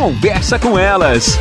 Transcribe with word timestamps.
Conversa 0.00 0.58
com 0.58 0.78
elas. 0.78 1.38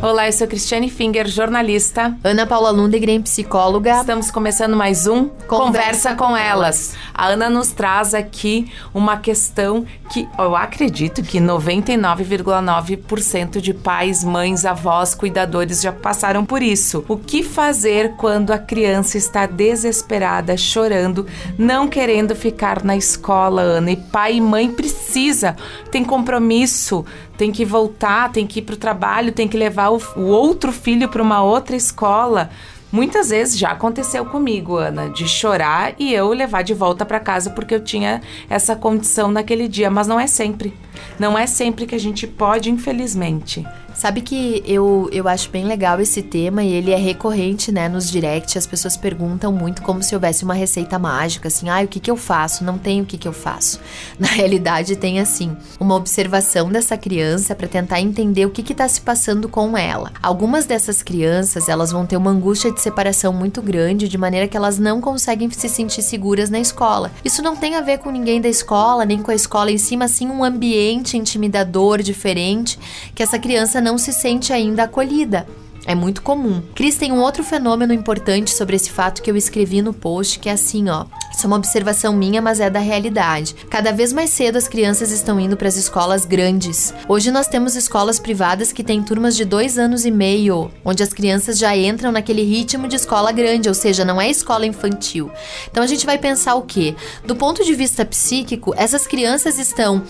Olá, 0.00 0.28
eu 0.28 0.32
sou 0.32 0.46
Cristiane 0.46 0.88
Finger, 0.88 1.26
jornalista. 1.26 2.16
Ana 2.22 2.46
Paula 2.46 2.70
Lundegren, 2.70 3.20
psicóloga. 3.20 3.98
Estamos 3.98 4.30
começando 4.30 4.76
mais 4.76 5.08
um 5.08 5.26
Conversa, 5.26 5.48
Conversa 5.48 6.14
com 6.14 6.36
elas. 6.36 6.94
A 7.12 7.26
Ana 7.26 7.50
nos 7.50 7.72
traz 7.72 8.14
aqui 8.14 8.70
uma 8.94 9.16
questão 9.16 9.84
que 10.12 10.28
eu 10.38 10.54
acredito 10.54 11.22
que 11.22 11.38
99,9% 11.38 13.62
de 13.62 13.72
pais, 13.72 14.22
mães, 14.22 14.66
avós, 14.66 15.14
cuidadores 15.14 15.80
já 15.80 15.90
passaram 15.90 16.44
por 16.44 16.62
isso. 16.62 17.02
O 17.08 17.16
que 17.16 17.42
fazer 17.42 18.12
quando 18.18 18.50
a 18.50 18.58
criança 18.58 19.16
está 19.16 19.46
desesperada, 19.46 20.54
chorando, 20.54 21.26
não 21.56 21.88
querendo 21.88 22.36
ficar 22.36 22.84
na 22.84 22.94
escola, 22.94 23.62
Ana? 23.62 23.92
E 23.92 23.96
pai 23.96 24.34
e 24.34 24.40
mãe 24.40 24.70
precisa, 24.70 25.56
tem 25.90 26.04
compromisso, 26.04 27.06
tem 27.38 27.50
que 27.50 27.64
voltar, 27.64 28.30
tem 28.30 28.46
que 28.46 28.58
ir 28.58 28.62
para 28.62 28.74
o 28.74 28.78
trabalho, 28.78 29.32
tem 29.32 29.48
que 29.48 29.56
levar 29.56 29.88
o, 29.88 29.98
o 30.14 30.26
outro 30.26 30.72
filho 30.72 31.08
para 31.08 31.22
uma 31.22 31.42
outra 31.42 31.74
escola. 31.74 32.50
Muitas 32.92 33.30
vezes 33.30 33.58
já 33.58 33.70
aconteceu 33.70 34.26
comigo, 34.26 34.76
Ana, 34.76 35.08
de 35.08 35.26
chorar 35.26 35.94
e 35.98 36.12
eu 36.12 36.28
levar 36.28 36.60
de 36.60 36.74
volta 36.74 37.06
para 37.06 37.18
casa 37.18 37.48
porque 37.48 37.74
eu 37.74 37.82
tinha 37.82 38.20
essa 38.50 38.76
condição 38.76 39.30
naquele 39.30 39.66
dia, 39.66 39.90
mas 39.90 40.06
não 40.06 40.20
é 40.20 40.26
sempre. 40.26 40.74
Não 41.18 41.38
é 41.38 41.46
sempre 41.46 41.86
que 41.86 41.94
a 41.94 41.98
gente 41.98 42.26
pode, 42.26 42.70
infelizmente. 42.70 43.66
Sabe 44.02 44.20
que 44.20 44.64
eu, 44.66 45.08
eu 45.12 45.28
acho 45.28 45.48
bem 45.48 45.64
legal 45.64 46.00
esse 46.00 46.22
tema 46.22 46.64
e 46.64 46.72
ele 46.72 46.90
é 46.90 46.96
recorrente, 46.96 47.70
né, 47.70 47.88
nos 47.88 48.10
directs. 48.10 48.56
As 48.56 48.66
pessoas 48.66 48.96
perguntam 48.96 49.52
muito 49.52 49.80
como 49.80 50.02
se 50.02 50.12
houvesse 50.12 50.42
uma 50.42 50.54
receita 50.54 50.98
mágica, 50.98 51.46
assim, 51.46 51.68
ah, 51.68 51.84
o 51.84 51.86
que 51.86 52.00
que 52.00 52.10
eu 52.10 52.16
faço? 52.16 52.64
Não 52.64 52.76
tem 52.76 53.00
o 53.00 53.04
que 53.06 53.16
que 53.16 53.28
eu 53.28 53.32
faço. 53.32 53.78
Na 54.18 54.26
realidade, 54.26 54.96
tem, 54.96 55.20
assim, 55.20 55.56
uma 55.78 55.94
observação 55.94 56.68
dessa 56.68 56.96
criança 56.96 57.54
para 57.54 57.68
tentar 57.68 58.00
entender 58.00 58.44
o 58.44 58.50
que 58.50 58.64
que 58.64 58.74
tá 58.74 58.88
se 58.88 59.00
passando 59.00 59.48
com 59.48 59.78
ela. 59.78 60.10
Algumas 60.20 60.66
dessas 60.66 61.00
crianças, 61.00 61.68
elas 61.68 61.92
vão 61.92 62.04
ter 62.04 62.16
uma 62.16 62.32
angústia 62.32 62.72
de 62.72 62.80
separação 62.80 63.32
muito 63.32 63.62
grande, 63.62 64.08
de 64.08 64.18
maneira 64.18 64.48
que 64.48 64.56
elas 64.56 64.80
não 64.80 65.00
conseguem 65.00 65.48
se 65.48 65.68
sentir 65.68 66.02
seguras 66.02 66.50
na 66.50 66.58
escola. 66.58 67.12
Isso 67.24 67.40
não 67.40 67.54
tem 67.54 67.76
a 67.76 67.80
ver 67.80 67.98
com 67.98 68.10
ninguém 68.10 68.40
da 68.40 68.48
escola, 68.48 69.04
nem 69.04 69.22
com 69.22 69.30
a 69.30 69.36
escola 69.36 69.70
em 69.70 69.78
si, 69.78 69.96
mas 69.96 70.10
sim 70.10 70.26
um 70.26 70.42
ambiente 70.42 71.16
intimidador, 71.16 72.02
diferente, 72.02 72.76
que 73.14 73.22
essa 73.22 73.38
criança 73.38 73.80
não 73.80 73.91
se 73.98 74.12
sente 74.12 74.52
ainda 74.52 74.84
acolhida. 74.84 75.46
É 75.84 75.94
muito 75.94 76.22
comum. 76.22 76.62
Cris 76.74 76.96
tem 76.96 77.10
um 77.10 77.20
outro 77.20 77.42
fenômeno 77.42 77.92
importante 77.92 78.54
sobre 78.54 78.76
esse 78.76 78.90
fato 78.90 79.20
que 79.20 79.30
eu 79.30 79.36
escrevi 79.36 79.82
no 79.82 79.92
post, 79.92 80.38
que 80.38 80.48
é 80.48 80.52
assim, 80.52 80.88
ó. 80.88 81.06
Isso 81.32 81.44
é 81.44 81.46
uma 81.46 81.56
observação 81.56 82.14
minha, 82.14 82.40
mas 82.40 82.60
é 82.60 82.70
da 82.70 82.78
realidade. 82.78 83.54
Cada 83.68 83.90
vez 83.90 84.12
mais 84.12 84.30
cedo 84.30 84.56
as 84.56 84.68
crianças 84.68 85.10
estão 85.10 85.40
indo 85.40 85.56
para 85.56 85.66
as 85.66 85.76
escolas 85.76 86.24
grandes. 86.24 86.94
Hoje 87.08 87.30
nós 87.30 87.48
temos 87.48 87.74
escolas 87.74 88.20
privadas 88.20 88.72
que 88.72 88.84
têm 88.84 89.02
turmas 89.02 89.34
de 89.34 89.44
dois 89.44 89.78
anos 89.78 90.04
e 90.04 90.10
meio, 90.10 90.70
onde 90.84 91.02
as 91.02 91.12
crianças 91.12 91.58
já 91.58 91.76
entram 91.76 92.12
naquele 92.12 92.42
ritmo 92.42 92.86
de 92.86 92.96
escola 92.96 93.32
grande, 93.32 93.68
ou 93.68 93.74
seja, 93.74 94.04
não 94.04 94.20
é 94.20 94.30
escola 94.30 94.66
infantil. 94.66 95.30
Então 95.70 95.82
a 95.82 95.86
gente 95.86 96.06
vai 96.06 96.18
pensar 96.18 96.54
o 96.54 96.62
quê? 96.62 96.94
Do 97.24 97.34
ponto 97.34 97.64
de 97.64 97.74
vista 97.74 98.04
psíquico, 98.04 98.74
essas 98.76 99.06
crianças 99.06 99.58
estão 99.58 100.02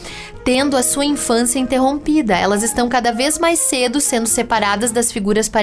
tendo 0.45 0.77
a 0.77 0.83
sua 0.83 1.05
infância 1.05 1.59
interrompida. 1.59 2.37
Elas 2.37 2.63
estão 2.63 2.89
cada 2.89 3.13
vez 3.13 3.39
mais 3.39 3.61
cedo 3.61 4.01
sendo 4.01 4.27
separadas 4.27 4.91
das 4.91 5.13
figuras 5.13 5.49
parentais, 5.49 5.62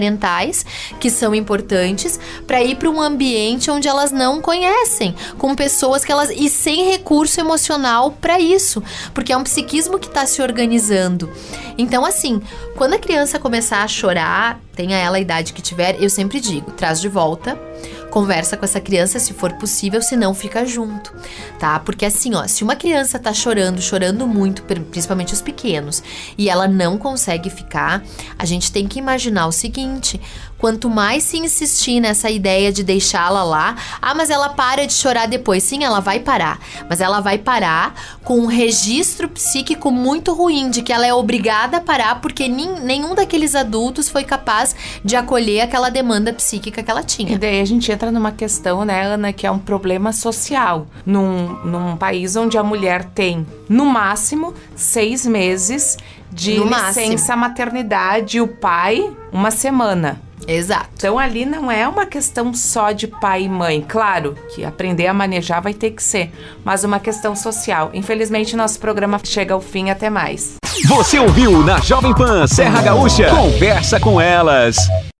que 1.00 1.10
são 1.10 1.34
importantes, 1.36 2.20
para 2.46 2.62
ir 2.62 2.76
para 2.76 2.90
um 2.90 3.02
ambiente 3.02 3.70
onde 3.70 3.88
elas 3.88 4.12
não 4.12 4.42
conhecem, 4.42 5.16
com 5.38 5.56
pessoas 5.56 6.04
que 6.04 6.12
elas 6.12 6.30
e 6.30 6.50
sem 6.50 6.90
recurso 6.90 7.40
emocional 7.40 8.12
para 8.12 8.40
isso, 8.40 8.84
porque 9.14 9.34
é 9.34 9.38
um 9.38 9.44
psiquismo 9.44 10.00
que 10.00 10.08
está 10.08 10.26
se 10.26 10.42
organizando. 10.42 11.30
Então, 11.78 12.06
assim, 12.06 12.42
quando 12.76 12.94
a 12.94 13.00
criança 13.00 13.40
começar 13.40 13.84
a 13.84 13.88
chorar, 13.88 14.60
tenha 14.76 14.98
ela 14.98 15.18
a 15.18 15.20
idade 15.20 15.54
que 15.54 15.62
tiver, 15.62 16.02
eu 16.02 16.10
sempre 16.10 16.40
digo, 16.40 16.72
traz 16.72 17.02
de 17.02 17.10
volta 17.10 17.60
conversa 18.10 18.58
com 18.58 18.66
essa 18.66 18.82
criança 18.82 19.20
se 19.20 19.34
for 19.34 19.54
possível, 19.54 20.02
se 20.02 20.16
não 20.16 20.34
fica 20.34 20.66
junto, 20.66 21.14
tá? 21.60 21.80
Porque 21.80 22.06
assim, 22.06 22.36
ó, 22.36 22.48
se 22.48 22.64
uma 22.64 22.76
criança 22.76 23.20
tá 23.20 23.34
chorando, 23.34 23.82
chorando 23.82 24.28
muito, 24.28 24.64
principalmente 24.64 25.34
os 25.34 25.42
pequenos, 25.42 26.04
e 26.38 26.50
ela 26.50 26.68
não 26.68 26.98
consegue 26.98 27.50
ficar, 27.50 28.04
a 28.38 28.46
gente 28.46 28.72
tem 28.72 28.88
que 28.88 29.00
imaginar 29.00 29.48
o 29.48 29.52
seguinte: 29.52 30.20
quanto 30.60 30.90
mais 30.90 31.24
se 31.24 31.38
insistir 31.38 32.00
nessa 32.00 32.30
ideia 32.30 32.72
de 32.72 32.84
deixá-la 32.84 33.44
lá, 33.44 33.76
ah, 34.02 34.14
mas 34.14 34.30
ela 34.30 34.50
para 34.50 34.86
de 34.86 34.94
chorar 34.94 35.28
depois. 35.28 35.64
Sim, 35.64 35.84
ela 35.84 36.00
vai 36.02 36.20
parar, 36.20 36.60
mas 36.88 37.02
ela 37.02 37.22
vai 37.22 37.38
parar 37.38 37.96
com 38.24 38.38
um 38.40 38.46
registro 38.46 39.30
psíquico 39.30 39.90
muito 39.90 40.34
ruim 40.34 40.70
de 40.70 40.82
que 40.82 40.92
ela 40.94 41.08
é 41.08 41.14
obrigada 41.14 41.78
a 41.78 41.82
parar 41.82 42.22
porque 42.22 42.48
nenhum 42.48 43.16
daqueles 43.16 43.56
adultos 43.56 44.10
foi 44.10 44.24
capaz 44.24 44.76
de 45.04 45.16
acolher 45.16 45.62
aquela 45.62 45.90
demanda 45.90 46.34
psíquica 46.34 46.84
que 46.84 46.92
ela 46.92 47.04
tinha. 47.04 47.32
E 47.34 47.38
daí 47.38 47.62
a 47.62 47.66
gente 47.66 47.92
entra 47.92 48.12
numa 48.12 48.32
questão, 48.32 48.84
né, 48.84 49.06
Ana, 49.06 49.32
que 49.32 49.48
é 49.48 49.52
um 49.52 49.60
problema 49.60 50.12
social. 50.12 50.88
Num, 51.06 51.48
num 51.64 51.98
país 51.98 52.36
onde 52.36 52.58
a 52.58 52.64
mulher 52.64 53.06
tem, 53.06 53.48
no 53.68 53.86
máximo, 53.86 54.54
seis 54.76 55.26
meses 55.26 55.98
de 56.32 56.56
no 56.58 56.66
licença 56.66 57.36
máximo. 57.36 57.38
maternidade 57.38 58.38
e 58.38 58.42
o 58.42 58.48
pai, 58.48 59.10
uma 59.32 59.52
semana. 59.52 60.22
Exato. 60.48 60.90
Então 60.96 61.20
ali 61.20 61.46
não 61.46 61.72
é 61.72 61.88
uma 61.88 62.06
questão 62.06 62.54
só 62.54 62.92
de 62.92 63.08
pai 63.08 63.44
e 63.44 63.50
mãe. 63.50 63.84
Claro 63.88 64.36
que 64.54 64.64
aprender 64.64 65.08
a 65.08 65.14
manejar 65.14 65.62
vai 65.62 65.74
ter 65.74 65.92
que 65.92 66.04
ser, 66.04 66.32
mas 66.64 66.84
uma 66.84 67.00
questão 67.00 67.36
social. 67.36 67.92
Infelizmente, 67.94 68.56
nosso 68.56 68.80
programa 68.80 69.20
chega 69.24 69.54
ao 69.54 69.62
fim. 69.62 69.90
Até 69.90 70.10
mais. 70.10 70.56
Você 70.88 71.20
ouviu 71.20 71.64
na 71.64 71.80
Jovem 71.80 72.14
Pan 72.14 72.48
Serra 72.48 72.82
Gaúcha? 72.82 73.30
Conversa 73.30 74.00
com 74.00 74.20
elas. 74.20 74.78